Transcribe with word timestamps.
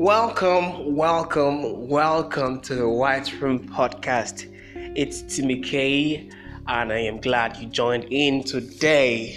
Welcome, 0.00 0.96
welcome, 0.96 1.86
welcome 1.86 2.62
to 2.62 2.74
the 2.74 2.88
White 2.88 3.38
Room 3.38 3.68
Podcast. 3.68 4.50
It's 4.96 5.20
Timmy 5.20 5.60
K, 5.60 6.30
and 6.66 6.90
I 6.90 7.00
am 7.00 7.20
glad 7.20 7.58
you 7.58 7.66
joined 7.66 8.04
in 8.04 8.42
today. 8.42 9.36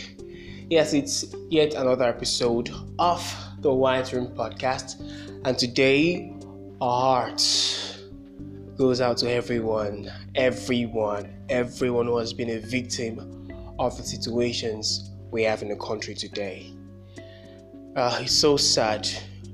Yes, 0.70 0.94
it's 0.94 1.36
yet 1.49 1.73
another 1.73 2.05
episode 2.05 2.70
of 2.98 3.21
the 3.59 3.73
White 3.73 4.13
Room 4.13 4.27
Podcast, 4.27 5.02
and 5.44 5.59
today 5.59 6.34
our 6.80 7.25
heart 7.25 8.00
goes 8.77 9.02
out 9.02 9.18
to 9.18 9.30
everyone, 9.30 10.09
everyone, 10.36 11.30
everyone 11.50 12.05
who 12.05 12.16
has 12.16 12.32
been 12.32 12.52
a 12.52 12.59
victim 12.59 13.20
of 13.80 13.98
the 13.98 14.04
situations 14.04 15.11
we 15.30 15.43
have 15.43 15.61
in 15.61 15.68
the 15.68 15.75
country 15.75 16.16
today. 16.16 16.73
Uh, 17.98 18.20
it's 18.22 18.31
so 18.31 18.55
sad 18.55 19.05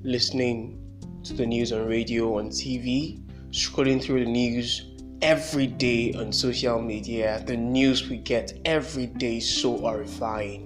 listening 0.03 0.78
to 1.23 1.33
the 1.33 1.45
news 1.45 1.71
on 1.71 1.85
radio, 1.87 2.37
on 2.39 2.49
TV, 2.49 3.21
scrolling 3.51 4.01
through 4.01 4.23
the 4.25 4.31
news 4.31 4.85
every 5.21 5.67
day 5.67 6.13
on 6.13 6.31
social 6.31 6.81
media. 6.81 7.43
The 7.45 7.57
news 7.57 8.09
we 8.09 8.17
get 8.17 8.53
every 8.65 9.07
day 9.07 9.39
so 9.39 9.77
horrifying. 9.77 10.65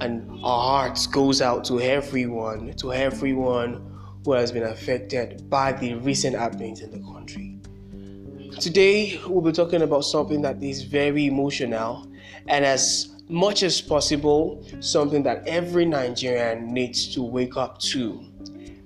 And 0.00 0.30
our 0.42 0.62
hearts 0.62 1.06
goes 1.06 1.40
out 1.42 1.64
to 1.66 1.80
everyone, 1.80 2.72
to 2.74 2.92
everyone 2.92 3.86
who 4.24 4.32
has 4.32 4.50
been 4.50 4.64
affected 4.64 5.48
by 5.48 5.72
the 5.72 5.94
recent 5.94 6.36
happenings 6.36 6.80
in 6.80 6.90
the 6.90 7.00
country. 7.12 7.58
Today 8.58 9.20
we'll 9.26 9.40
be 9.40 9.52
talking 9.52 9.82
about 9.82 10.02
something 10.02 10.42
that 10.42 10.62
is 10.62 10.82
very 10.82 11.26
emotional 11.26 12.10
and 12.48 12.64
as 12.64 13.22
much 13.28 13.62
as 13.62 13.80
possible 13.80 14.66
something 14.80 15.22
that 15.22 15.46
every 15.46 15.86
Nigerian 15.86 16.74
needs 16.74 17.14
to 17.14 17.22
wake 17.22 17.56
up 17.56 17.78
to 17.78 18.29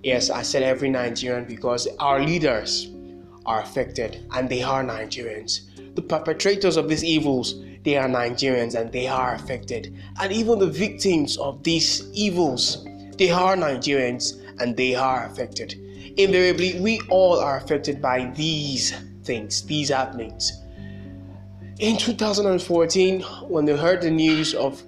Yes, 0.04 0.28
I 0.28 0.42
said 0.42 0.62
every 0.62 0.90
Nigerian 0.90 1.46
because 1.46 1.88
our 1.98 2.22
leaders 2.22 2.90
are 3.46 3.62
affected 3.62 4.26
and 4.32 4.50
they 4.50 4.62
are 4.62 4.84
Nigerians. 4.84 5.60
The 5.94 6.02
perpetrators 6.02 6.76
of 6.76 6.90
these 6.90 7.02
evils, 7.02 7.54
they 7.84 7.96
are 7.96 8.06
Nigerians 8.06 8.74
and 8.74 8.92
they 8.92 9.06
are 9.06 9.34
affected. 9.34 9.96
And 10.20 10.30
even 10.30 10.58
the 10.58 10.66
victims 10.66 11.38
of 11.38 11.62
these 11.62 12.06
evils, 12.12 12.84
they 13.16 13.30
are 13.30 13.56
Nigerians 13.56 14.42
and 14.60 14.76
they 14.76 14.94
are 14.94 15.24
affected. 15.24 15.80
Invariably, 16.18 16.78
we 16.80 17.00
all 17.08 17.40
are 17.40 17.56
affected 17.56 18.02
by 18.02 18.30
these 18.36 18.92
things, 19.22 19.62
these 19.62 19.88
happenings. 19.88 20.52
In 21.78 21.96
2014, 21.96 23.22
when 23.48 23.64
they 23.64 23.74
heard 23.74 24.02
the 24.02 24.10
news 24.10 24.54
of 24.54 24.82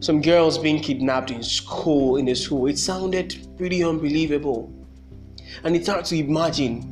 some 0.00 0.20
girls 0.22 0.58
being 0.58 0.80
kidnapped 0.80 1.30
in 1.30 1.42
school, 1.42 2.16
in 2.16 2.26
the 2.26 2.34
school, 2.34 2.66
it 2.66 2.78
sounded 2.78 3.36
pretty 3.56 3.82
unbelievable. 3.82 4.72
And 5.64 5.74
it's 5.74 5.88
hard 5.88 6.04
to 6.06 6.16
imagine 6.16 6.82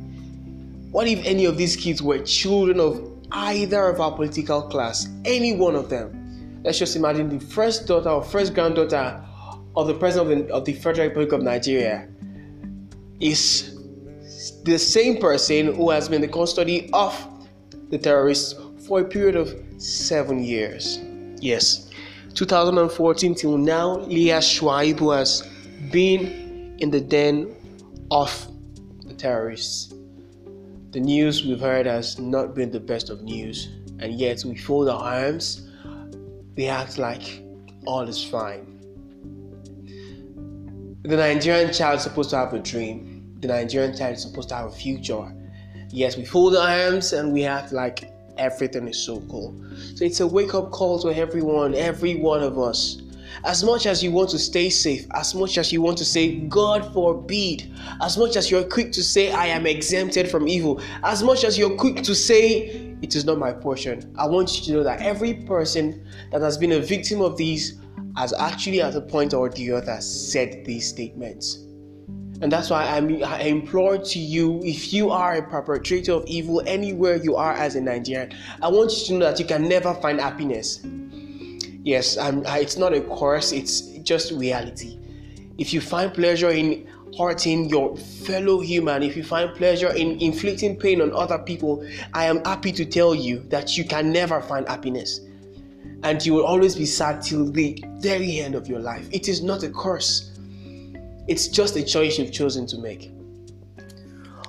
what 0.91 1.07
if 1.07 1.23
any 1.25 1.45
of 1.45 1.57
these 1.57 1.75
kids 1.75 2.01
were 2.01 2.19
children 2.19 2.79
of 2.79 3.01
either 3.31 3.87
of 3.87 3.99
our 4.01 4.11
political 4.11 4.61
class, 4.61 5.07
any 5.25 5.55
one 5.55 5.75
of 5.75 5.89
them. 5.89 6.61
Let's 6.63 6.79
just 6.79 6.95
imagine 6.95 7.29
the 7.29 7.43
first 7.45 7.87
daughter 7.87 8.09
or 8.09 8.23
first 8.23 8.53
granddaughter 8.53 9.23
of 9.75 9.87
the 9.87 9.93
president 9.93 10.41
of 10.41 10.47
the, 10.47 10.53
of 10.53 10.65
the 10.65 10.73
Federal 10.73 11.07
Republic 11.07 11.31
of 11.33 11.41
Nigeria 11.43 12.07
is 13.19 13.77
the 14.63 14.77
same 14.77 15.17
person 15.19 15.75
who 15.75 15.89
has 15.89 16.09
been 16.09 16.21
the 16.21 16.27
custody 16.27 16.89
of 16.93 17.13
the 17.89 17.97
terrorists 17.97 18.55
for 18.85 19.01
a 19.01 19.03
period 19.05 19.35
of 19.35 19.53
seven 19.77 20.43
years. 20.43 20.99
Yes, 21.39 21.86
2014 22.37 23.33
till 23.33 23.57
now, 23.57 23.95
Leah 24.01 24.37
Shuaibu 24.37 25.17
has 25.17 25.41
been 25.91 26.75
in 26.77 26.91
the 26.91 27.01
den 27.01 27.51
of 28.11 28.29
the 29.07 29.15
terrorists. 29.15 29.91
The 30.91 30.99
news 30.99 31.43
we've 31.43 31.59
heard 31.59 31.87
has 31.87 32.19
not 32.19 32.53
been 32.53 32.69
the 32.69 32.79
best 32.79 33.09
of 33.09 33.23
news, 33.23 33.69
and 33.97 34.13
yet 34.19 34.43
we 34.45 34.55
fold 34.55 34.87
our 34.87 35.01
arms, 35.23 35.67
we 36.55 36.67
act 36.67 36.99
like 36.99 37.41
all 37.87 38.07
is 38.07 38.23
fine. 38.23 38.65
The 41.05 41.17
Nigerian 41.17 41.73
child 41.73 41.97
is 41.97 42.03
supposed 42.03 42.29
to 42.29 42.37
have 42.37 42.53
a 42.53 42.59
dream, 42.59 43.35
the 43.39 43.47
Nigerian 43.47 43.97
child 43.97 44.17
is 44.17 44.21
supposed 44.21 44.49
to 44.49 44.55
have 44.57 44.67
a 44.67 44.71
future. 44.71 45.33
Yes, 45.89 46.15
we 46.15 46.23
fold 46.23 46.55
our 46.55 46.69
arms 46.69 47.13
and 47.13 47.33
we 47.33 47.45
act 47.45 47.71
like 47.71 48.11
everything 48.39 48.87
is 48.87 48.97
so 48.97 49.21
cool. 49.29 49.55
So 49.95 50.05
it's 50.05 50.19
a 50.19 50.27
wake 50.27 50.53
up 50.53 50.71
call 50.71 50.99
to 50.99 51.09
everyone, 51.15 51.75
every 51.75 52.15
one 52.15 52.43
of 52.43 52.57
us. 52.59 53.01
As 53.43 53.63
much 53.63 53.85
as 53.85 54.03
you 54.03 54.11
want 54.11 54.29
to 54.31 54.39
stay 54.39 54.69
safe, 54.69 55.05
as 55.13 55.35
much 55.35 55.57
as 55.57 55.71
you 55.71 55.81
want 55.81 55.97
to 55.99 56.05
say, 56.05 56.37
God 56.37 56.91
forbid, 56.93 57.71
as 58.01 58.17
much 58.17 58.35
as 58.35 58.49
you're 58.49 58.63
quick 58.63 58.91
to 58.93 59.03
say, 59.03 59.31
I 59.31 59.45
am 59.47 59.67
exempted 59.67 60.29
from 60.29 60.47
evil, 60.47 60.81
as 61.03 61.21
much 61.21 61.43
as 61.43 61.57
you're 61.57 61.75
quick 61.75 62.01
to 62.03 62.15
say, 62.15 62.95
it 63.01 63.15
is 63.15 63.25
not 63.25 63.37
my 63.37 63.53
portion, 63.53 64.13
I 64.17 64.25
want 64.25 64.57
you 64.57 64.65
to 64.65 64.71
know 64.73 64.83
that 64.83 65.01
every 65.01 65.33
person 65.33 66.05
that 66.31 66.41
has 66.41 66.57
been 66.57 66.71
a 66.71 66.79
victim 66.79 67.21
of 67.21 67.37
these 67.37 67.79
has 68.15 68.33
actually, 68.33 68.81
at 68.81 68.95
a 68.95 69.01
point 69.01 69.33
or 69.33 69.49
the 69.49 69.71
other, 69.73 70.01
said 70.01 70.65
these 70.65 70.87
statements. 70.87 71.66
And 72.41 72.51
that's 72.51 72.69
why 72.69 72.83
I, 72.85 72.97
I 72.97 73.39
implore 73.41 73.97
to 73.97 74.19
you 74.19 74.61
if 74.63 74.93
you 74.93 75.09
are 75.09 75.35
a 75.35 75.41
perpetrator 75.41 76.13
of 76.13 76.25
evil 76.27 76.61
anywhere 76.67 77.15
you 77.15 77.35
are 77.35 77.53
as 77.53 77.75
a 77.75 77.81
Nigerian, 77.81 78.33
I 78.61 78.67
want 78.67 78.91
you 78.91 79.05
to 79.07 79.13
know 79.13 79.25
that 79.25 79.39
you 79.39 79.45
can 79.45 79.67
never 79.67 79.93
find 79.95 80.19
happiness. 80.19 80.81
Yes, 81.83 82.17
I'm, 82.17 82.45
it's 82.45 82.77
not 82.77 82.93
a 82.93 83.01
curse, 83.01 83.51
it's 83.51 83.81
just 84.03 84.31
reality. 84.33 84.99
If 85.57 85.73
you 85.73 85.81
find 85.81 86.13
pleasure 86.13 86.49
in 86.49 86.87
hurting 87.17 87.69
your 87.69 87.97
fellow 87.97 88.59
human, 88.59 89.01
if 89.01 89.15
you 89.17 89.23
find 89.23 89.55
pleasure 89.55 89.91
in 89.93 90.19
inflicting 90.21 90.75
pain 90.77 91.01
on 91.01 91.11
other 91.13 91.39
people, 91.39 91.87
I 92.13 92.25
am 92.25 92.43
happy 92.43 92.71
to 92.73 92.85
tell 92.85 93.15
you 93.15 93.39
that 93.49 93.77
you 93.77 93.85
can 93.85 94.11
never 94.11 94.41
find 94.41 94.67
happiness. 94.67 95.21
And 96.03 96.23
you 96.23 96.33
will 96.33 96.45
always 96.45 96.75
be 96.75 96.85
sad 96.85 97.23
till 97.23 97.49
the 97.49 97.83
very 97.99 98.39
end 98.39 98.53
of 98.53 98.67
your 98.67 98.79
life. 98.79 99.07
It 99.11 99.27
is 99.27 99.41
not 99.41 99.63
a 99.63 99.69
curse. 99.69 100.26
It's 101.27 101.47
just 101.47 101.75
a 101.75 101.83
choice 101.83 102.17
you've 102.17 102.31
chosen 102.31 102.65
to 102.67 102.77
make. 102.77 103.11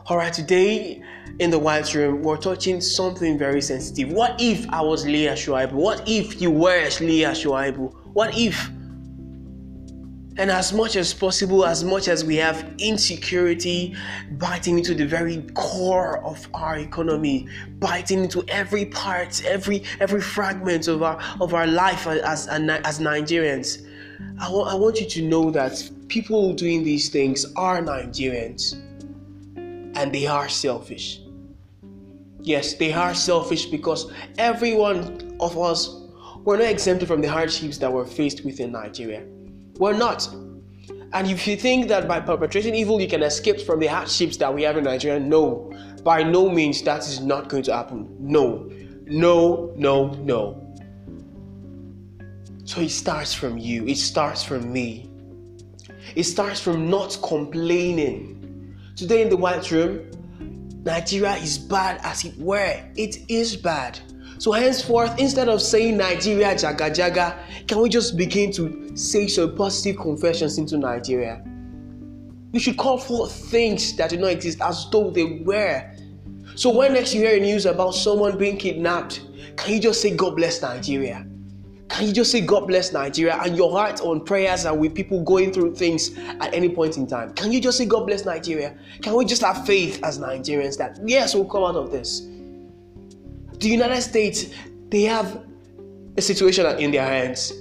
All 0.07 0.17
right, 0.17 0.33
today 0.33 1.03
in 1.39 1.51
the 1.51 1.59
white 1.59 1.93
room, 1.95 2.23
we're 2.23 2.37
touching 2.37 2.81
something 2.81 3.37
very 3.37 3.61
sensitive. 3.61 4.11
What 4.11 4.41
if 4.41 4.69
I 4.71 4.81
was 4.81 5.05
Leah 5.05 5.35
Shuaibu? 5.35 5.73
What 5.73 6.09
if 6.09 6.41
you 6.41 6.51
were 6.51 6.89
Leah 7.01 7.33
Shuaibu? 7.33 7.93
What 8.15 8.37
if? 8.37 8.71
And 10.39 10.53
as 10.53 10.73
much 10.73 10.95
as 10.95 11.13
possible, 11.13 11.67
as 11.67 11.83
much 11.83 12.07
as 12.07 12.25
we 12.25 12.37
have 12.37 12.73
insecurity 12.79 13.97
biting 14.33 14.79
into 14.79 14.95
the 14.95 15.05
very 15.05 15.43
core 15.55 16.25
of 16.25 16.47
our 16.55 16.79
economy, 16.79 17.49
biting 17.81 18.23
into 18.23 18.45
every 18.47 18.87
part, 18.87 19.45
every 19.45 19.83
every 19.99 20.21
fragment 20.21 20.87
of 20.87 21.03
our 21.03 21.21
of 21.41 21.55
our 21.55 21.67
life 21.67 22.07
as 22.07 22.47
as, 22.47 22.49
as 22.49 23.01
Nigerians, 23.01 23.85
I, 24.41 24.45
w- 24.45 24.65
I 24.65 24.75
want 24.75 25.01
you 25.01 25.07
to 25.07 25.23
know 25.23 25.51
that 25.51 25.91
people 26.09 26.53
doing 26.55 26.85
these 26.85 27.09
things 27.09 27.45
are 27.57 27.81
Nigerians 27.83 28.75
and 29.57 30.13
they 30.13 30.27
are 30.27 30.49
selfish. 30.49 31.21
Yes, 32.41 32.75
they 32.75 32.93
are 32.93 33.15
selfish 33.15 33.67
because 33.67 34.11
every 34.39 34.75
one 34.75 35.37
of 35.41 35.59
us 35.59 35.99
we're 36.45 36.57
not 36.57 36.67
exempted 36.71 37.09
from 37.09 37.21
the 37.21 37.29
hardships 37.29 37.79
that 37.79 37.93
we're 37.93 38.07
faced 38.07 38.45
with 38.45 38.61
in 38.61 38.73
Nigeria. 38.73 39.25
We're 39.79 39.97
not. 39.97 40.27
And 41.13 41.31
if 41.31 41.47
you 41.47 41.57
think 41.57 41.89
that 41.89 42.07
by 42.07 42.21
perpetrating 42.21 42.75
evil 42.75 43.01
you 43.01 43.09
can 43.09 43.23
escape 43.23 43.61
from 43.61 43.81
the 43.81 43.87
hardships 43.89 44.37
that 44.39 44.55
we 44.55 44.63
have 44.63 44.77
in 44.77 44.85
Nigeria, 44.85 45.19
no. 45.19 45.73
By 46.05 46.23
no 46.23 46.49
means 46.49 46.81
that 46.83 47.01
is 47.01 47.21
not 47.21 47.49
going 47.49 47.65
to 47.65 47.75
happen. 47.75 48.09
No. 48.21 48.71
No, 49.07 49.73
no, 49.77 50.11
no. 50.15 50.68
So 52.69 52.83
it 52.83 52.91
starts 52.91 53.33
from 53.33 53.57
you, 53.57 53.87
it 53.87 53.97
starts 53.97 54.43
from 54.43 54.71
me. 54.71 55.09
It 56.15 56.25
starts 56.25 56.61
from 56.61 56.91
not 56.91 57.17
complaining. 57.23 58.77
Today 58.95 59.23
in 59.23 59.31
the 59.31 59.39
White 59.39 59.71
Room, 59.71 60.11
Nigeria 60.85 61.33
is 61.37 61.57
bad 61.57 61.99
as 62.05 62.27
it 62.27 62.37
were. 62.37 62.79
It 62.95 63.25
is 63.31 63.57
bad. 63.57 63.99
So 64.37 64.53
henceforth, 64.53 65.19
instead 65.19 65.49
of 65.49 65.63
saying 65.63 65.97
Nigeria 65.97 66.49
jaga 66.49 66.91
jaga, 66.91 67.39
can 67.67 67.81
we 67.81 67.89
just 67.89 68.19
begin 68.19 68.53
to 68.53 68.95
say 68.95 69.29
some 69.29 69.57
positive 69.57 69.99
confessions 69.99 70.59
into 70.59 70.77
Nigeria? 70.77 71.43
We 72.53 72.59
should 72.59 72.77
call 72.77 72.99
for 72.99 73.29
things 73.29 73.97
that 73.97 74.11
do 74.11 74.19
not 74.19 74.33
exist 74.33 74.61
as 74.61 74.87
though 74.93 75.11
they 75.11 75.25
were. 75.25 75.91
So 76.55 76.77
when 76.77 76.93
next 76.93 77.15
you 77.15 77.23
hear 77.23 77.41
news 77.41 77.65
about 77.65 77.93
someone 77.93 78.37
being 78.37 78.59
kidnapped, 78.59 79.23
can 79.57 79.73
you 79.73 79.81
just 79.81 80.03
say 80.03 80.15
God 80.15 80.37
bless 80.37 80.61
Nigeria? 80.61 81.27
Can 81.89 82.07
you 82.07 82.13
just 82.13 82.31
say, 82.31 82.41
God 82.43 82.69
bless 82.69 82.93
Nigeria, 82.93 83.39
and 83.43 83.57
your 83.57 83.71
heart 83.71 84.01
on 84.03 84.23
prayers 84.25 84.65
and 84.67 84.79
with 84.79 84.95
people 84.95 85.23
going 85.25 85.53
through 85.53 85.75
things 85.75 86.17
at 86.19 86.53
any 86.53 86.69
point 86.69 86.97
in 86.97 87.07
time? 87.07 87.33
Can 87.33 87.51
you 87.51 87.61
just 87.61 87.79
say, 87.79 87.87
God 87.87 88.07
bless 88.07 88.25
Nigeria? 88.25 88.77
Can 89.03 89.15
we 89.15 89.25
just 89.25 89.43
have 89.43 89.67
faith 89.67 89.99
as 90.05 90.19
Nigerians 90.19 90.77
that, 90.77 90.99
yes, 91.05 91.35
we'll 91.35 91.47
come 91.47 91.65
out 91.65 91.77
of 91.77 91.91
this? 91.91 92.21
The 93.59 93.69
United 93.69 94.03
States, 94.03 94.47
they 94.91 95.03
have 95.03 95.45
a 96.17 96.23
situation 96.23 96.67
in 96.79 96.91
their 96.91 97.05
hands. 97.05 97.53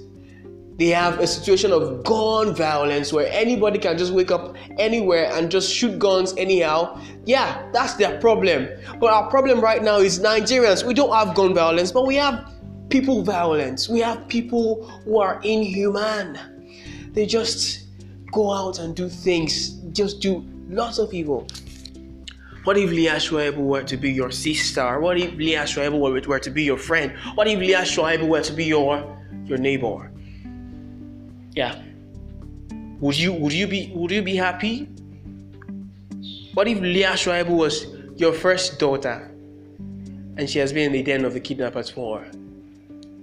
they 0.77 0.87
have 0.89 1.19
a 1.19 1.27
situation 1.27 1.71
of 1.71 2.03
gun 2.03 2.53
violence 2.53 3.11
where 3.11 3.27
anybody 3.31 3.79
can 3.79 3.97
just 3.97 4.13
wake 4.13 4.29
up 4.29 4.55
anywhere 4.77 5.31
and 5.33 5.49
just 5.49 5.73
shoot 5.73 5.97
guns 5.97 6.35
anyhow. 6.37 6.99
Yeah, 7.25 7.67
that's 7.73 7.95
their 7.95 8.19
problem. 8.19 8.69
But 8.99 9.11
our 9.11 9.27
problem 9.29 9.59
right 9.59 9.81
now 9.83 9.97
is 9.97 10.19
Nigerians. 10.19 10.83
We 10.83 10.93
don't 10.93 11.13
have 11.13 11.35
gun 11.35 11.55
violence, 11.55 11.91
but 11.91 12.05
we 12.05 12.15
have 12.15 12.53
people 12.89 13.23
violence. 13.23 13.89
We 13.89 13.99
have 14.01 14.27
people 14.27 14.87
who 15.05 15.19
are 15.19 15.39
inhuman. 15.43 17.09
They 17.13 17.25
just 17.25 17.87
go 18.31 18.51
out 18.51 18.79
and 18.79 18.95
do 18.95 19.09
things, 19.09 19.71
just 19.91 20.19
do 20.21 20.45
lots 20.69 20.97
of 20.99 21.13
evil. 21.13 21.47
What 22.63 22.77
if 22.77 22.89
Leah 22.89 23.15
Shuaibu 23.15 23.57
were 23.57 23.83
to 23.83 23.95
be 23.95 24.11
your 24.11 24.29
sister? 24.29 24.99
What 24.99 25.17
if 25.17 25.33
Leah 25.35 25.63
Shuaibu 25.63 26.27
were 26.27 26.39
to 26.39 26.49
be 26.49 26.63
your 26.63 26.77
friend? 26.77 27.13
What 27.35 27.47
if 27.47 27.59
Leah 27.59 27.83
Shuaibu 27.83 28.27
were 28.27 28.41
to 28.41 28.53
be 28.53 28.65
your 28.65 29.17
your 29.45 29.57
neighbor? 29.57 30.11
Yeah. 31.55 31.81
Would 32.99 33.17
you 33.17 33.31
would 33.33 33.53
you 33.53 33.67
be 33.67 33.91
would 33.95 34.11
you 34.11 34.21
be 34.21 34.35
happy? 34.35 34.89
What 36.53 36.67
if 36.67 36.79
Leah 36.81 37.13
Shuaibu 37.13 37.55
was 37.55 37.87
your 38.17 38.33
first 38.33 38.79
daughter 38.79 39.31
and 40.37 40.49
she 40.49 40.59
has 40.59 40.73
been 40.73 40.87
in 40.87 40.91
the 40.91 41.03
den 41.03 41.23
of 41.23 41.33
the 41.33 41.39
kidnappers 41.39 41.89
for 41.89 42.25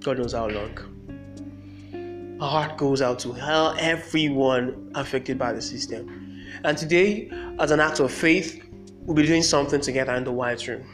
God 0.05 0.19
knows 0.19 0.35
how 0.35 0.49
long? 0.49 2.37
My 2.37 2.47
heart 2.47 2.77
goes 2.77 3.01
out 3.01 3.19
to 3.21 3.33
hell, 3.33 3.75
everyone 3.79 4.93
affected 4.95 5.39
by 5.39 5.55
the 5.55 5.63
system. 5.63 6.45
And 6.63 6.77
today, 6.77 7.31
as 7.59 7.71
an 7.71 7.81
act 7.81 8.01
of 8.01 8.13
faith, 8.13 8.63
we'll 9.01 9.17
be 9.17 9.27
doing 9.27 9.43
something 9.43 9.81
together 9.81 10.15
in 10.15 10.25
the 10.25 10.31
White 10.31 10.69
Room. 10.69 10.85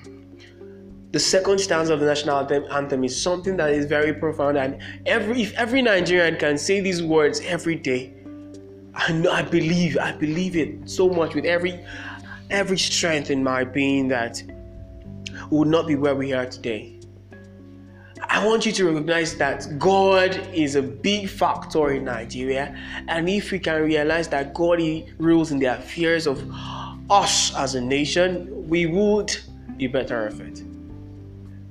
The 1.11 1.19
second 1.19 1.59
stanza 1.59 1.93
of 1.93 1.99
the 1.99 2.07
national 2.07 2.37
anthem 2.73 3.03
is 3.03 3.21
something 3.21 3.57
that 3.57 3.73
is 3.73 3.87
very 3.87 4.15
profound, 4.15 4.57
and 4.57 4.81
every 5.07 5.43
if 5.43 5.55
every 5.55 5.83
Nigerian 5.83 6.37
can 6.37 6.57
say 6.57 6.79
these 6.79 7.03
words 7.03 7.41
every 7.41 7.75
day, 7.75 8.15
I 8.95 9.11
know 9.11 9.33
I 9.33 9.43
believe 9.43 9.99
I 9.99 10.13
believe 10.13 10.55
it 10.55 10.89
so 10.89 11.09
much 11.09 11.35
with 11.35 11.47
every 11.47 11.85
every 12.49 12.79
strength 12.79 13.29
in 13.29 13.43
my 13.43 13.65
being 13.65 14.07
that 14.07 14.41
we 15.51 15.59
would 15.59 15.67
not 15.67 15.89
be 15.89 15.97
where 15.97 16.15
we 16.15 16.33
are 16.33 16.47
today. 16.47 17.00
I 18.29 18.45
want 18.45 18.67
you 18.67 18.73
to 18.73 18.87
recognize 18.87 19.37
that 19.37 19.79
God 19.79 20.37
is 20.53 20.77
a 20.77 20.83
big 20.83 21.29
factor 21.29 21.91
in 21.93 22.05
Nigeria, 22.05 22.77
and 23.09 23.29
if 23.29 23.51
we 23.51 23.59
can 23.59 23.83
realize 23.83 24.29
that 24.29 24.55
God 24.55 24.81
rules 25.19 25.51
in 25.51 25.59
the 25.59 25.67
affairs 25.67 26.27
of 26.27 26.43
us 27.11 27.55
as 27.57 27.75
a 27.75 27.81
nation, 27.81 28.69
we 28.69 28.87
would 28.87 29.37
be 29.77 29.87
better 29.87 30.27
off 30.29 30.41
it. 30.41 30.63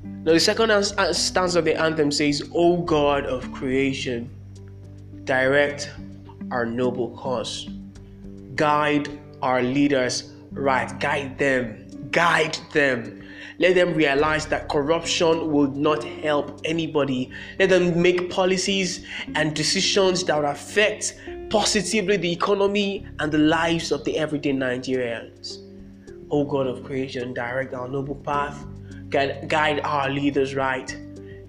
Now, 0.03 0.33
the 0.33 0.39
second 0.39 0.71
uh, 0.71 1.13
stanza 1.13 1.59
of 1.59 1.65
the 1.65 1.79
anthem 1.79 2.11
says, 2.11 2.49
O 2.53 2.77
God 2.81 3.25
of 3.25 3.49
creation, 3.53 4.29
direct 5.23 5.91
our 6.51 6.65
noble 6.65 7.11
cause, 7.11 7.69
guide 8.55 9.07
our 9.41 9.61
leaders 9.61 10.33
right, 10.51 10.99
guide 10.99 11.37
them, 11.37 12.09
guide 12.11 12.57
them. 12.73 13.23
Let 13.59 13.75
them 13.75 13.93
realize 13.93 14.45
that 14.47 14.69
corruption 14.69 15.51
will 15.51 15.69
not 15.71 16.03
help 16.03 16.61
anybody. 16.63 17.29
Let 17.59 17.69
them 17.69 18.01
make 18.01 18.29
policies 18.29 19.05
and 19.35 19.53
decisions 19.53 20.23
that 20.25 20.45
affect 20.45 21.19
positively 21.49 22.17
the 22.17 22.31
economy 22.31 23.05
and 23.19 23.31
the 23.31 23.37
lives 23.37 23.91
of 23.91 24.03
the 24.05 24.17
everyday 24.17 24.53
Nigerians. 24.53 25.57
O 26.31 26.45
God 26.45 26.67
of 26.67 26.83
creation, 26.83 27.33
direct 27.33 27.73
our 27.73 27.87
noble 27.87 28.15
path 28.15 28.65
guide, 29.09 29.49
guide 29.49 29.81
our 29.83 30.09
leaders 30.09 30.55
right, 30.55 30.95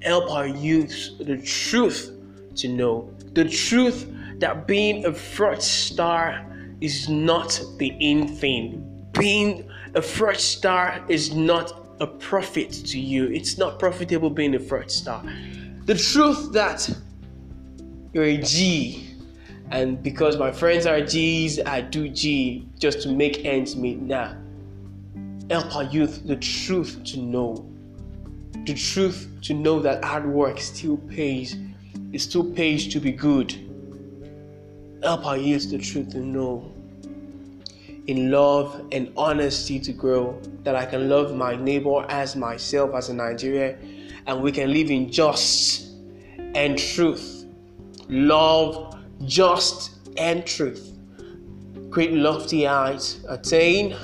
help 0.02 0.30
our 0.30 0.46
youths 0.46 1.12
the 1.20 1.36
truth 1.36 2.10
to 2.56 2.68
know. 2.68 3.12
The 3.32 3.48
truth 3.48 4.10
that 4.38 4.66
being 4.66 5.04
a 5.04 5.10
fraudster 5.10 6.46
is 6.80 7.08
not 7.08 7.60
the 7.78 7.88
in 8.00 8.28
thing. 8.28 8.86
Being 9.12 9.68
a 9.94 10.00
fraudster 10.00 11.08
is 11.10 11.34
not 11.34 11.89
a 12.00 12.06
profit 12.06 12.72
to 12.72 12.98
you. 12.98 13.26
It's 13.26 13.58
not 13.58 13.78
profitable 13.78 14.30
being 14.30 14.54
a 14.54 14.58
fraudster. 14.58 15.86
The 15.86 15.94
truth 15.94 16.52
that 16.52 16.90
you're 18.12 18.24
a 18.24 18.38
G, 18.38 19.14
and 19.70 20.02
because 20.02 20.36
my 20.36 20.50
friends 20.50 20.86
are 20.86 21.00
G's, 21.00 21.60
I 21.60 21.80
do 21.80 22.08
G 22.08 22.68
just 22.78 23.02
to 23.02 23.08
make 23.08 23.44
ends 23.44 23.76
meet. 23.76 24.00
Nah 24.00 24.34
help 25.50 25.74
our 25.74 25.84
youth 25.84 26.26
the 26.26 26.36
truth 26.36 27.02
to 27.04 27.18
know. 27.18 27.68
The 28.66 28.74
truth 28.74 29.28
to 29.42 29.54
know 29.54 29.80
that 29.80 30.04
hard 30.04 30.24
work 30.26 30.60
still 30.60 30.96
pays. 30.96 31.56
It 32.12 32.20
still 32.20 32.44
pays 32.44 32.86
to 32.92 33.00
be 33.00 33.10
good. 33.10 33.52
Help 35.02 35.26
our 35.26 35.36
youth 35.36 35.70
the 35.70 35.78
truth 35.78 36.10
to 36.10 36.20
know. 36.20 36.72
In 38.10 38.32
love 38.32 38.88
and 38.90 39.12
honesty 39.16 39.78
to 39.78 39.92
grow, 39.92 40.36
that 40.64 40.74
I 40.74 40.84
can 40.84 41.08
love 41.08 41.32
my 41.32 41.54
neighbor 41.54 42.04
as 42.08 42.34
myself 42.34 42.92
as 42.92 43.08
a 43.08 43.14
Nigerian, 43.14 44.10
and 44.26 44.42
we 44.42 44.50
can 44.50 44.72
live 44.72 44.90
in 44.90 45.12
just 45.12 45.92
and 46.56 46.76
truth. 46.76 47.46
Love, 48.08 48.98
just 49.26 49.92
and 50.16 50.44
truth. 50.44 50.98
Create 51.92 52.12
lofty 52.12 52.64
heights, 52.64 53.20
attain 53.28 53.94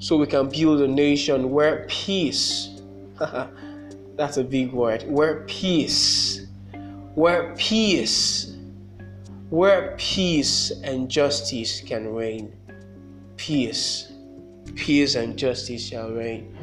so 0.00 0.16
we 0.16 0.26
can 0.26 0.48
build 0.48 0.80
a 0.80 0.88
nation 0.88 1.52
where 1.52 1.86
peace 1.88 2.80
that's 4.16 4.38
a 4.38 4.44
big 4.44 4.72
word 4.72 5.04
where 5.06 5.44
peace 5.46 6.46
where 7.14 7.54
peace 7.56 8.56
where 9.50 9.94
peace 9.98 10.72
and 10.82 11.08
justice 11.08 11.80
can 11.80 12.12
reign 12.12 12.52
peace 13.36 14.12
peace 14.74 15.14
and 15.14 15.38
justice 15.38 15.86
shall 15.88 16.10
reign. 16.10 16.56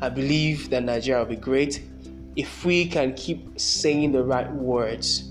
I 0.00 0.08
believe 0.08 0.70
that 0.70 0.82
nigeria 0.82 1.20
will 1.20 1.30
be 1.30 1.36
great. 1.36 1.82
If 2.34 2.64
we 2.64 2.86
can 2.86 3.14
keep 3.14 3.58
saying 3.58 4.12
the 4.12 4.24
right 4.24 4.50
words 4.52 5.30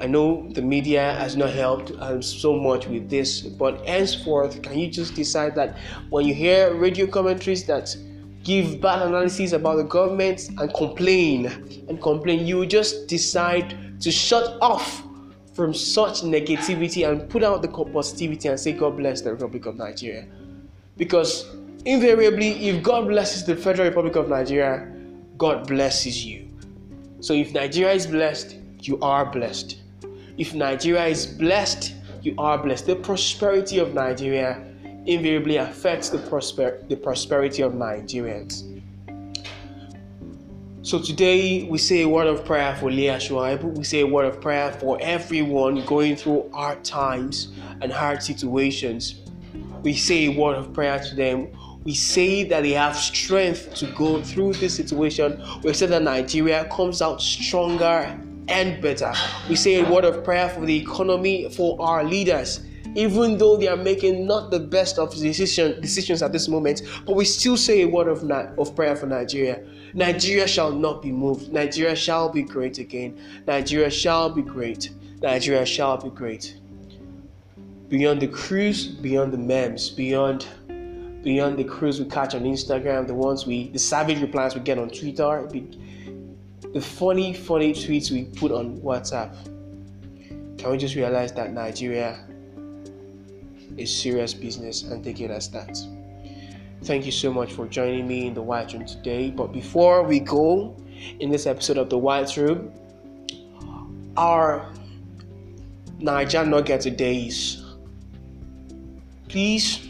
I 0.00 0.06
know 0.06 0.48
the 0.52 0.62
media 0.62 1.12
has 1.16 1.36
not 1.36 1.50
helped 1.50 1.92
um, 1.98 2.22
so 2.22 2.56
much 2.56 2.86
with 2.86 3.10
this, 3.10 3.42
but 3.42 3.86
henceforth, 3.86 4.62
can 4.62 4.78
you 4.78 4.88
just 4.88 5.14
decide 5.14 5.54
that 5.56 5.76
when 6.08 6.24
you 6.24 6.32
hear 6.32 6.74
radio 6.74 7.06
commentaries 7.06 7.66
that 7.66 7.94
give 8.42 8.80
bad 8.80 9.02
analysis 9.02 9.52
about 9.52 9.76
the 9.76 9.84
government 9.84 10.48
and 10.56 10.72
complain 10.72 11.46
and 11.86 12.00
complain, 12.00 12.46
you 12.46 12.64
just 12.64 13.08
decide 13.08 14.00
to 14.00 14.10
shut 14.10 14.56
off 14.62 15.02
from 15.52 15.74
such 15.74 16.22
negativity 16.22 17.08
and 17.08 17.28
put 17.28 17.42
out 17.42 17.62
the 17.62 17.68
positivity 17.68 18.48
and 18.48 18.58
say, 18.58 18.72
God 18.72 18.96
bless 18.96 19.20
the 19.20 19.32
Republic 19.32 19.66
of 19.66 19.76
Nigeria. 19.76 20.26
Because 20.96 21.46
invariably, 21.84 22.68
if 22.68 22.82
God 22.82 23.08
blesses 23.08 23.44
the 23.44 23.56
Federal 23.56 23.88
Republic 23.88 24.16
of 24.16 24.28
Nigeria, 24.28 24.90
God 25.38 25.66
blesses 25.66 26.24
you. 26.24 26.48
So 27.20 27.32
if 27.32 27.52
Nigeria 27.52 27.92
is 27.94 28.06
blessed, 28.06 28.56
you 28.80 28.98
are 29.00 29.26
blessed. 29.26 29.78
If 30.38 30.54
Nigeria 30.54 31.06
is 31.06 31.26
blessed, 31.26 31.94
you 32.22 32.34
are 32.38 32.58
blessed. 32.58 32.86
The 32.86 32.96
prosperity 32.96 33.78
of 33.78 33.94
Nigeria 33.94 34.64
invariably 35.06 35.56
affects 35.56 36.10
the, 36.10 36.18
prosper- 36.18 36.82
the 36.88 36.96
prosperity 36.96 37.62
of 37.62 37.72
Nigerians. 37.72 38.69
So 40.90 40.98
today 40.98 41.62
we 41.70 41.78
say 41.78 42.02
a 42.02 42.08
word 42.08 42.26
of 42.26 42.44
prayer 42.44 42.74
for 42.74 42.90
Leah 42.90 43.18
Shuaibu. 43.18 43.78
We 43.78 43.84
say 43.84 44.00
a 44.00 44.06
word 44.08 44.24
of 44.24 44.40
prayer 44.40 44.72
for 44.72 44.98
everyone 45.00 45.86
going 45.86 46.16
through 46.16 46.50
hard 46.52 46.82
times 46.82 47.52
and 47.80 47.92
hard 47.92 48.24
situations. 48.24 49.20
We 49.84 49.94
say 49.94 50.26
a 50.26 50.36
word 50.36 50.56
of 50.56 50.72
prayer 50.72 50.98
to 50.98 51.14
them. 51.14 51.56
We 51.84 51.94
say 51.94 52.42
that 52.42 52.62
they 52.62 52.72
have 52.72 52.96
strength 52.96 53.72
to 53.76 53.86
go 53.92 54.20
through 54.20 54.54
this 54.54 54.74
situation. 54.74 55.40
We 55.62 55.74
say 55.74 55.86
that 55.86 56.02
Nigeria 56.02 56.64
comes 56.72 57.00
out 57.00 57.22
stronger 57.22 58.20
and 58.48 58.82
better. 58.82 59.12
We 59.48 59.54
say 59.54 59.84
a 59.84 59.88
word 59.88 60.04
of 60.04 60.24
prayer 60.24 60.48
for 60.48 60.66
the 60.66 60.76
economy, 60.76 61.48
for 61.50 61.80
our 61.80 62.02
leaders, 62.02 62.64
even 62.94 63.38
though 63.38 63.56
they 63.56 63.68
are 63.68 63.76
making 63.76 64.26
not 64.26 64.50
the 64.50 64.58
best 64.60 64.98
of 64.98 65.14
decision, 65.14 65.80
decisions 65.80 66.22
at 66.22 66.32
this 66.32 66.48
moment, 66.48 66.82
but 67.06 67.14
we 67.14 67.24
still 67.24 67.56
say 67.56 67.82
a 67.82 67.88
word 67.88 68.08
of, 68.08 68.28
of 68.58 68.74
prayer 68.74 68.96
for 68.96 69.06
Nigeria. 69.06 69.64
Nigeria 69.94 70.46
shall 70.46 70.72
not 70.72 71.02
be 71.02 71.12
moved. 71.12 71.52
Nigeria 71.52 71.96
shall 71.96 72.28
be 72.28 72.42
great 72.42 72.78
again. 72.78 73.18
Nigeria 73.46 73.90
shall 73.90 74.30
be 74.30 74.42
great. 74.42 74.90
Nigeria 75.20 75.66
shall 75.66 75.96
be 75.98 76.10
great. 76.10 76.56
Beyond 77.88 78.20
the 78.22 78.28
cruise, 78.28 78.86
beyond 78.86 79.32
the 79.32 79.38
memes, 79.38 79.90
beyond 79.90 80.46
beyond 81.22 81.58
the 81.58 81.64
cruise 81.64 82.00
we 82.00 82.06
catch 82.06 82.34
on 82.34 82.44
Instagram, 82.44 83.06
the 83.06 83.14
ones 83.14 83.46
we 83.46 83.68
the 83.70 83.78
savage 83.78 84.20
replies 84.20 84.54
we 84.54 84.60
get 84.60 84.78
on 84.78 84.88
Twitter, 84.88 85.46
the 86.72 86.80
funny, 86.80 87.34
funny 87.34 87.72
tweets 87.72 88.10
we 88.10 88.24
put 88.24 88.52
on 88.52 88.78
WhatsApp, 88.80 89.34
can 90.56 90.70
we 90.70 90.78
just 90.78 90.94
realize 90.94 91.32
that 91.32 91.52
Nigeria 91.52 92.24
is 93.80 93.94
serious 93.94 94.34
business 94.34 94.82
and 94.82 95.02
take 95.02 95.20
it 95.20 95.30
as 95.30 95.50
that? 95.50 95.76
Thank 96.84 97.04
you 97.04 97.12
so 97.12 97.32
much 97.32 97.52
for 97.52 97.66
joining 97.66 98.06
me 98.06 98.26
in 98.26 98.34
the 98.34 98.42
White 98.42 98.72
Room 98.72 98.86
today. 98.86 99.30
But 99.30 99.52
before 99.52 100.02
we 100.02 100.20
go 100.20 100.76
in 101.18 101.30
this 101.30 101.46
episode 101.46 101.76
of 101.76 101.90
the 101.90 101.98
White 101.98 102.36
Room, 102.36 102.72
our 104.16 104.72
Niger 105.98 106.44
Nugget 106.46 106.80
today 106.80 107.26
is 107.26 107.62
please, 109.28 109.86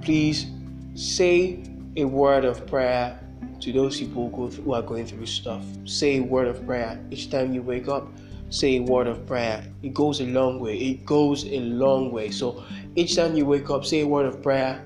please 0.00 0.46
say 0.94 1.62
a 1.96 2.04
word 2.04 2.44
of 2.44 2.66
prayer 2.66 3.18
to 3.60 3.72
those 3.72 3.98
people 3.98 4.28
who 4.30 4.72
are 4.72 4.82
going 4.82 5.06
through 5.06 5.26
stuff. 5.26 5.62
Say 5.84 6.18
a 6.18 6.22
word 6.22 6.48
of 6.48 6.64
prayer 6.66 6.98
each 7.10 7.30
time 7.30 7.52
you 7.52 7.62
wake 7.62 7.88
up. 7.88 8.08
Say 8.50 8.76
a 8.76 8.82
word 8.82 9.06
of 9.06 9.26
prayer. 9.26 9.64
It 9.82 9.94
goes 9.94 10.20
a 10.20 10.26
long 10.26 10.60
way. 10.60 10.76
It 10.76 11.06
goes 11.06 11.44
a 11.46 11.58
long 11.60 12.12
way. 12.12 12.30
So 12.30 12.64
each 12.94 13.16
time 13.16 13.36
you 13.36 13.46
wake 13.46 13.70
up, 13.70 13.84
say 13.84 14.00
a 14.00 14.06
word 14.06 14.26
of 14.26 14.42
prayer. 14.42 14.84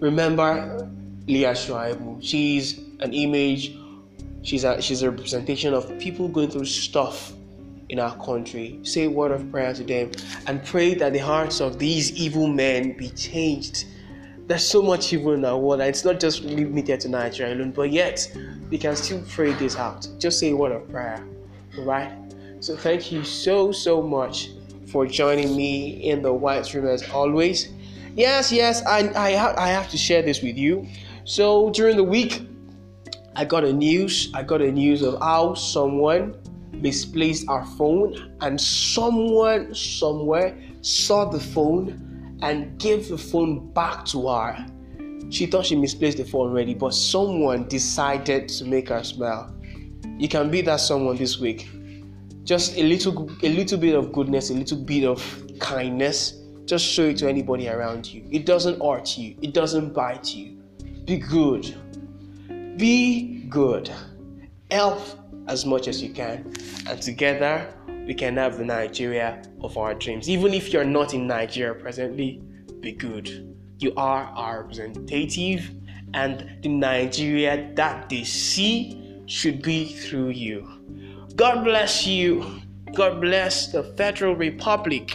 Remember 0.00 0.88
Leah 1.26 1.52
Shuaibu. 1.52 2.18
She's 2.22 2.78
an 3.00 3.12
image. 3.12 3.76
She's 4.42 4.64
a 4.64 4.80
she's 4.80 5.02
a 5.02 5.10
representation 5.10 5.74
of 5.74 5.98
people 5.98 6.28
going 6.28 6.50
through 6.50 6.66
stuff 6.66 7.32
in 7.88 7.98
our 7.98 8.16
country. 8.24 8.78
Say 8.82 9.04
a 9.04 9.10
word 9.10 9.32
of 9.32 9.50
prayer 9.50 9.72
to 9.74 9.82
them 9.82 10.10
and 10.46 10.64
pray 10.64 10.94
that 10.94 11.12
the 11.12 11.18
hearts 11.18 11.60
of 11.60 11.78
these 11.78 12.12
evil 12.12 12.46
men 12.46 12.96
be 12.96 13.10
changed. 13.10 13.86
There's 14.46 14.66
so 14.66 14.80
much 14.80 15.12
evil 15.12 15.32
in 15.32 15.44
our 15.44 15.58
world, 15.58 15.80
and 15.80 15.90
it's 15.90 16.04
not 16.04 16.20
just 16.20 16.42
leave 16.42 16.56
me 16.58 16.64
limited 16.64 17.00
to 17.00 17.08
Nigeria 17.08 17.54
alone, 17.54 17.72
but 17.72 17.90
yet 17.90 18.30
we 18.70 18.78
can 18.78 18.96
still 18.96 19.22
pray 19.28 19.52
this 19.52 19.76
out. 19.76 20.08
Just 20.18 20.38
say 20.38 20.52
a 20.52 20.56
word 20.56 20.72
of 20.72 20.88
prayer. 20.90 21.22
Alright? 21.78 22.12
So 22.60 22.76
thank 22.76 23.12
you 23.12 23.24
so 23.24 23.72
so 23.72 24.02
much 24.02 24.50
for 24.90 25.06
joining 25.06 25.56
me 25.56 26.02
in 26.10 26.22
the 26.22 26.32
white 26.32 26.72
room 26.74 26.86
as 26.86 27.08
always. 27.10 27.68
Yes, 28.14 28.50
yes, 28.50 28.84
I 28.84 29.08
I, 29.08 29.64
I 29.64 29.68
have 29.68 29.88
to 29.90 29.98
share 29.98 30.22
this 30.22 30.42
with 30.42 30.56
you. 30.56 30.86
So 31.24 31.70
during 31.70 31.96
the 31.96 32.04
week, 32.04 32.42
I 33.36 33.44
got 33.44 33.64
a 33.64 33.72
news. 33.72 34.30
I 34.34 34.42
got 34.42 34.60
a 34.62 34.72
news 34.72 35.02
of 35.02 35.20
how 35.20 35.54
someone 35.54 36.34
misplaced 36.72 37.48
our 37.48 37.64
phone, 37.76 38.36
and 38.40 38.60
someone 38.60 39.74
somewhere 39.74 40.56
saw 40.80 41.24
the 41.24 41.40
phone 41.40 42.38
and 42.42 42.78
gave 42.78 43.08
the 43.08 43.18
phone 43.18 43.72
back 43.72 44.04
to 44.06 44.28
her. 44.28 44.66
She 45.30 45.46
thought 45.46 45.66
she 45.66 45.76
misplaced 45.76 46.18
the 46.18 46.24
phone 46.24 46.48
already, 46.48 46.74
but 46.74 46.94
someone 46.94 47.68
decided 47.68 48.48
to 48.48 48.64
make 48.64 48.88
her 48.88 49.04
smile. 49.04 49.54
You 50.18 50.28
can 50.28 50.50
be 50.50 50.62
that 50.62 50.80
someone 50.80 51.16
this 51.16 51.38
week. 51.38 51.68
Just 52.48 52.78
a 52.78 52.82
little, 52.82 53.30
a 53.42 53.48
little 53.50 53.76
bit 53.76 53.94
of 53.94 54.10
goodness, 54.10 54.48
a 54.48 54.54
little 54.54 54.78
bit 54.78 55.04
of 55.04 55.20
kindness. 55.58 56.32
Just 56.64 56.82
show 56.82 57.04
it 57.04 57.18
to 57.18 57.28
anybody 57.28 57.68
around 57.68 58.06
you. 58.06 58.24
It 58.30 58.46
doesn't 58.46 58.82
hurt 58.82 59.18
you. 59.18 59.36
It 59.42 59.52
doesn't 59.52 59.92
bite 59.92 60.34
you. 60.34 60.56
Be 61.04 61.18
good. 61.18 61.76
Be 62.78 63.44
good. 63.50 63.90
Help 64.70 64.98
as 65.46 65.66
much 65.66 65.88
as 65.88 66.02
you 66.02 66.08
can, 66.08 66.54
and 66.88 67.02
together 67.02 67.70
we 68.06 68.14
can 68.14 68.38
have 68.38 68.56
the 68.56 68.64
Nigeria 68.64 69.42
of 69.60 69.76
our 69.76 69.92
dreams. 69.92 70.30
Even 70.30 70.54
if 70.54 70.72
you're 70.72 70.86
not 70.86 71.12
in 71.12 71.26
Nigeria 71.26 71.74
presently, 71.74 72.40
be 72.80 72.92
good. 72.92 73.54
You 73.78 73.92
are 73.98 74.24
our 74.24 74.62
representative, 74.62 75.70
and 76.14 76.56
the 76.62 76.70
Nigeria 76.70 77.70
that 77.74 78.08
they 78.08 78.24
see 78.24 79.22
should 79.26 79.60
be 79.60 79.92
through 79.92 80.30
you. 80.30 80.78
God 81.38 81.62
bless 81.62 82.04
you. 82.04 82.62
God 82.96 83.20
bless 83.20 83.70
the 83.70 83.84
Federal 83.96 84.34
Republic 84.34 85.14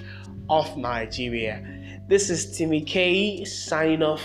of 0.49 0.77
Nigeria. 0.77 1.61
This 2.07 2.29
is 2.29 2.57
Timmy 2.57 2.79
K 2.79 3.43
signing 3.43 4.01
off 4.01 4.21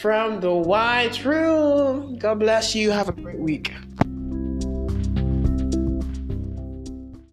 from 0.00 0.40
the 0.40 0.52
White 0.52 1.24
Room. 1.24 2.18
God 2.18 2.40
bless 2.40 2.74
you. 2.74 2.90
Have 2.90 3.08
a 3.08 3.12
great 3.12 3.38
week. 3.38 3.72